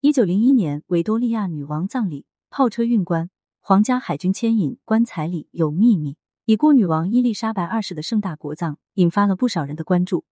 [0.00, 6.16] 一九零一年，维多利亚女王葬礼，炮车运棺，皇家海军牵引，棺材里有秘密。
[6.44, 10.24] 已故女王伊丽莎白二世的盛大国葬引发了不少人的关注。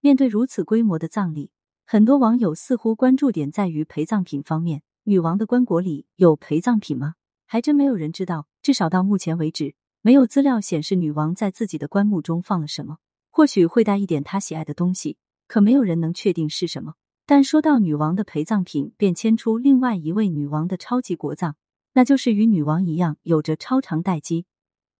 [0.00, 1.50] 面对如此规模的葬礼，
[1.86, 4.82] 很多网友似乎关注点在于陪葬品方面。
[5.04, 7.14] 女王的棺椁里有陪葬品吗？
[7.46, 8.46] 还真没有人知道。
[8.60, 12.98] 至少到目前为止，没有资料显示女王在自己的棺木中放了什么。
[13.30, 15.16] 或许会带一点她喜爱的东西，
[15.46, 16.96] 可没有人能确定是什么。
[17.26, 21.54] 但说到女王的陪葬品，便牵出另外一位女王的超级国葬，
[21.94, 24.46] 那就是与女王一样有着超长待机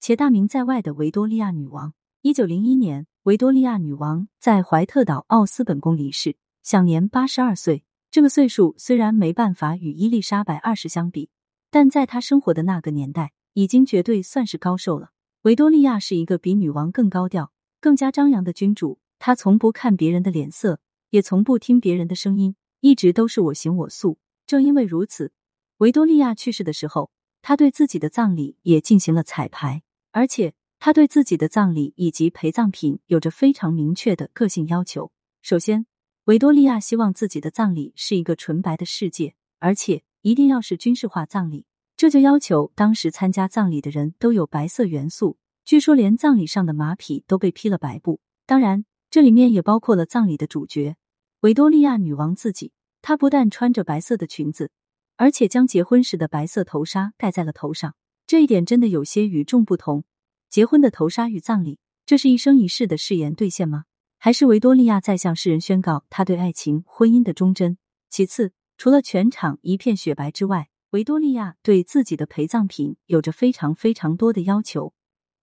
[0.01, 1.93] 且大名在外的维多利亚女王。
[2.23, 7.85] 一九零一年，维多利亚女王在怀特岛奥斯本宫离世，享年八十二岁。
[8.11, 11.29] 这个岁数虽然没办法与伊丽莎白二世相比，
[11.71, 15.11] 但在她生活的那个年代，已经绝对算是高寿了。
[15.43, 20.81] 维多利亚是一个比女王更高调、更加张扬的君主，她从不看别人的脸色，
[21.15, 24.19] 也从不听别人的声音，一直都是我行我素。
[24.49, 25.31] 正因为如此，
[25.77, 35.13] 维多利亚去世的时候，他对自己的葬礼也进行了彩排，而且他对自己的葬礼以及陪葬品有着非常明确的个性要求。
[35.41, 35.87] 首先，
[36.25, 41.65] 维多利亚希望自己的葬礼是一个纯白的世界，而且一定要是军事化葬礼。
[41.97, 45.39] 这就要求当时参加葬礼的人都有白色元素。
[45.65, 48.19] 据说连葬礼上的马匹都被披了白布。
[48.47, 50.97] 当然，这里面也包括了葬礼的主角
[51.45, 52.73] 维多利亚女王自己。
[53.03, 54.71] 她不但穿着白色的裙子，
[55.17, 57.95] 而且将结婚时的白色头纱盖在了头上。
[58.27, 60.05] 这一点真的有些与众不同。
[60.49, 63.85] 结婚的头纱与葬礼，这是一生一世的誓言兑现吗？
[64.17, 67.77] 还是维多利亚在向世人宣告他对爱情、婚姻的忠贞。
[68.09, 74.95] 其次，除了全场一片雪白之外，维多利亚对自己的陪葬品有着非常非常多的要求，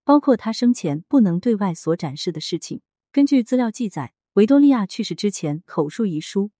[0.02, 2.80] 包括他生前不能对外所展示的事情。
[3.12, 6.52] 根据资料记载，维多利亚去世之前口述遗书，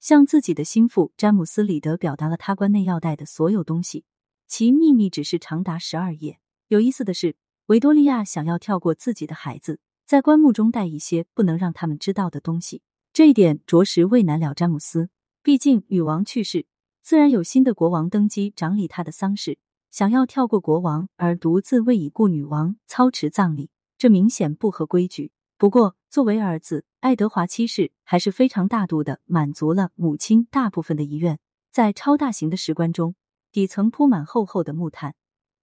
[0.00, 4.06] 向自己的心腹詹姆斯·里德表达了他关内要带的所有东西，
[4.46, 6.38] 其秘密只是长达十二页。
[6.68, 9.78] 有意思的是，维多利亚想要跳过自己的孩子。
[10.06, 12.80] 在棺木中带一些不能让他们知道的东西，
[13.12, 15.10] 这一点着实为难了詹姆斯。
[15.42, 16.64] 毕竟女王去世，
[17.02, 19.58] 自然有新的国王登基掌理他的丧事。
[19.90, 25.30] 想要跳过国王而独自为已故女王操持葬礼，这明显不合规矩。
[25.58, 31.40] 不过，作为儿子，爱德华七世还是非常大度的满足了母亲大部分的遗愿。
[31.72, 33.16] 在超大型的石棺中，
[33.50, 35.16] 底层铺满厚厚的木炭，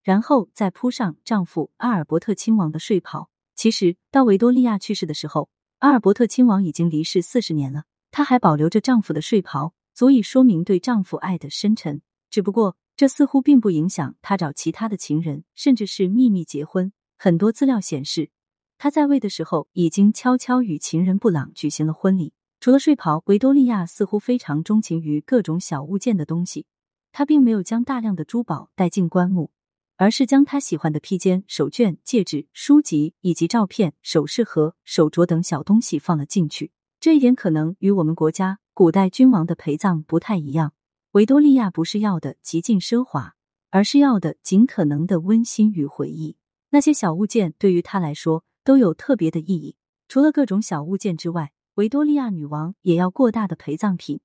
[0.03, 3.29] 然后再铺上丈夫阿尔伯特亲王的睡袍。
[3.55, 5.47] 其实，到维多利亚去世的时候，
[5.79, 12.01] 阿尔伯特亲王已经离世四十年了，她还保留着丈夫的睡袍，足以说明对丈夫爱的深沉。
[12.29, 16.91] 只不过，这似乎并不影响她找其他的情人，甚至是秘密结婚。
[17.17, 18.29] 很多资料显示，
[18.77, 22.33] 他在位的时候已经悄悄与情人布朗举行了婚礼。
[22.59, 26.65] 除了睡袍，维多利亚似乎非常钟情于各种小物件的东西，
[27.11, 29.51] 他并没有将大量的珠宝带进棺木。
[29.97, 36.73] 而是将他喜欢的披肩、手绢、戒指、书籍以及照片、首饰盒、手镯等小东西放了进去。
[36.99, 40.73] 这一点可能与我们国家古代君王的陪葬不太一样。
[41.11, 43.35] 维多利亚不是要的极尽奢华，
[43.69, 46.35] 而是要的尽可能的温馨与回忆。
[46.71, 49.77] 那些小物件对于他来说都有特别的意义。
[50.09, 54.19] 除了各种小物件之外，维多利亚女王也要过大的陪葬品，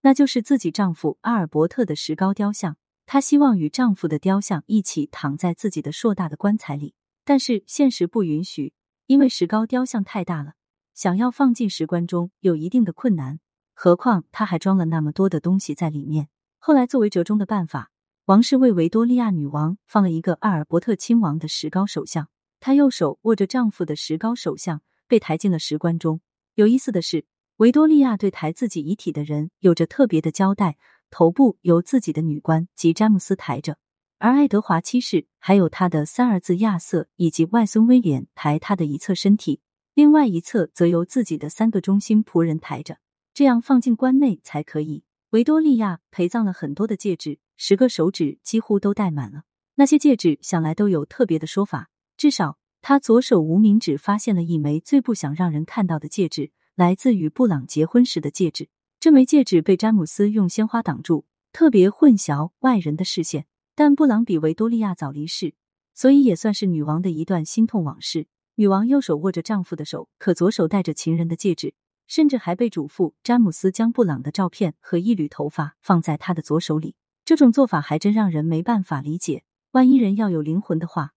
[0.00, 2.76] 那就是自己丈夫阿尔伯特的石膏雕像。
[3.06, 6.94] 她希望与丈夫的雕像一起躺在自己的硕大的棺材里，
[7.24, 8.72] 但是现实不允许，
[9.06, 10.54] 因为石膏雕像太大了，
[10.94, 13.40] 想要放进石棺中有一定的困难。
[13.74, 16.28] 何况她还装了那么多的东西在里面。
[16.58, 17.90] 后来作为折中的办法，
[18.26, 22.28] 王室为维多利亚女王放了一个阿尔伯特亲王的石膏手像，
[22.64, 26.20] 她右手握着丈夫的石膏手像，被抬进了石棺中。
[26.54, 27.24] 有意思的是，
[27.56, 30.78] 维多利亚对抬自己遗体的人有着特别的交代。
[31.10, 33.76] 头部由自己的女官及詹姆斯抬着，
[34.18, 39.60] 而爱德华七世还有他的三儿子亚瑟以及外孙威廉抬他的一侧身体，
[39.92, 42.96] 另外一侧则由自己的三个忠心仆人抬着，
[43.34, 45.02] 这样放进棺内才可以。
[45.30, 49.42] 维多利亚陪葬了很多的戒指，十个手指几乎都戴满了。
[49.74, 58.68] 那些戒指想来都有特别的说法，至少他左手无名指发现了一枚最不想让人看到的戒指，来自与布朗结婚时的戒指。
[58.98, 63.46] 这枚戒指被詹姆斯用鲜花挡住，特别混淆外人的视线。
[63.76, 65.54] 但布朗比维多利亚早离世，
[65.94, 68.26] 所以也算是女王的一段心痛往事。
[68.56, 71.74] 女王右手握着丈夫的手，可左手戴着情人的戒指，
[72.08, 76.96] 甚至还被嘱咐詹姆斯将布朗的照片和一缕头发放在他的左手里。
[77.24, 79.44] 这种做法还真让人没办法理解。
[79.70, 81.12] 万一人要有灵魂的话，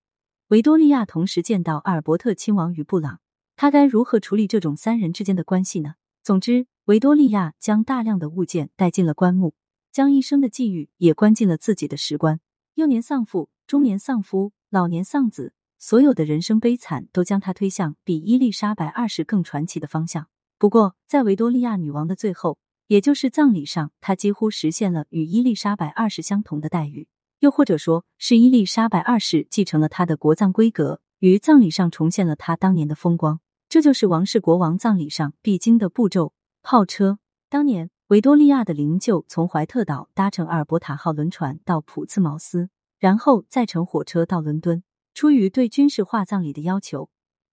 [0.49, 3.19] 维多利亚同时见到阿尔伯特亲王与布朗，
[3.55, 5.95] 他该如何处理这种三人之间的关系呢？
[6.23, 6.67] 总之。
[6.85, 9.55] 维多利亚将大量的物件带进了棺木，
[9.91, 12.39] 将一生的际遇也关进了自己的石棺。
[12.75, 20.27] 幼年丧父，中年丧夫，老年丧子，所有的人生悲惨都将他推向比伊丽莎白二世更传奇的方向。
[20.59, 27.07] 不过，在维多利亚女王的最后，也就是葬礼上，她几乎实现了与伊丽莎白二世相同的待遇，
[27.39, 33.39] 又或者说是伊丽莎白二世继承了她的国葬规格，于葬礼上重现了她当年的风光。
[33.69, 36.33] 这就是王室国王葬礼上必经的步骤——
[36.63, 37.19] 炮车。
[37.49, 37.89] 当年。
[38.09, 44.83] 维多利亚的灵柩从怀特岛搭乘阿尔伯塔号轮船到普茨茅斯，然后再乘火车到伦敦。
[45.15, 47.09] 出于对军事化葬礼的要求，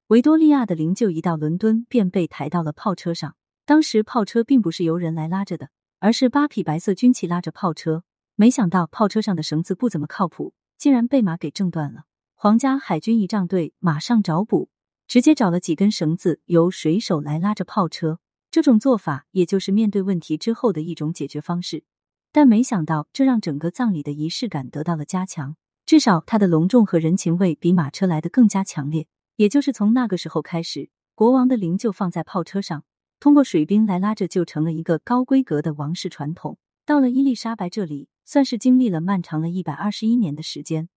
[0.08, 3.34] 维多利亚的灵柩一到伦敦便被抬到了炮车上。
[3.64, 5.70] 当时炮车并不是由人来拉着的，
[6.00, 8.04] 而是八匹白色军旗拉着炮车。
[8.42, 12.06] 没想到炮车上的绳子不怎么靠谱，竟然被马给挣断了。
[12.34, 14.68] 皇家海军仪仗队马上找补，
[15.06, 18.18] 直接找了几根绳子，由水手来拉着炮车。
[18.50, 21.84] 这种做法也就是面对问题之后的一种解决方式，
[22.32, 25.54] 但没想到这让整个葬礼的仪式感得到了加强，
[25.86, 29.06] 至少它的隆重和人情味比马车来的更加强烈。
[29.36, 32.82] 也就是从那个时候开始，国王的灵柩放在炮车上，
[33.20, 36.58] 通过水兵来拉着，就成了一个高规格的王室传统。
[36.84, 40.88] 到了伊丽莎白这里，算是经历了漫长的一百二十一年的时间，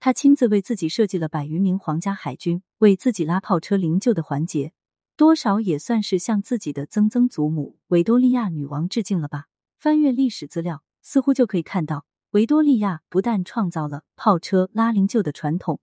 [0.00, 4.72] 他亲自为自己设计了百余名皇家海军为自己拉炮车灵柩的环节。
[5.16, 9.46] 多少也算是向自己的曾曾祖母维多利亚女王致敬了吧？
[9.76, 15.80] 翻阅历史资料，似乎就可以看到，维多利亚不但创造了炮车拉灵柩的传统，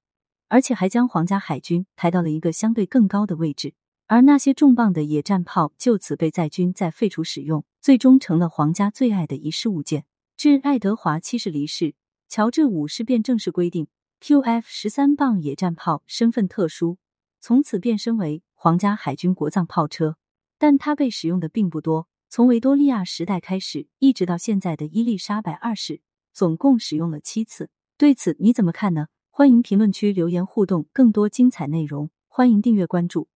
[0.47, 3.73] 而且还将皇家海军抬到了一个相对更高的位置。
[4.07, 10.05] 而那些重磅的野战炮就此被在军在废除使用，最终成了皇家最爱的遗失物件。
[10.37, 11.95] 至爱德华七世离世，
[12.27, 13.87] 乔治五世便正式规定
[14.19, 16.97] ，QF 十三磅野战炮身份特殊，
[17.39, 18.43] 从此变身为。
[18.53, 20.17] 皇家海军国葬炮车，
[20.57, 22.07] 但它被使用的并不多。
[22.29, 26.01] 从维多利亚时代开始，一直到现在的伊丽莎白二世，
[26.33, 27.69] 总共使用了七次。
[27.97, 29.07] 对此你怎么看呢？
[29.29, 30.87] 欢迎评论区留言互动。
[30.91, 33.29] 更多精彩内容，欢迎订阅关注。